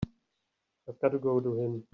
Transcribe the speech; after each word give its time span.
I've 0.89 0.99
got 0.99 1.09
to 1.11 1.19
go 1.19 1.39
to 1.39 1.53
him. 1.59 1.83